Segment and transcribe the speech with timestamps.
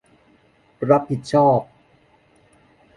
[0.89, 1.59] รับผิดชอบ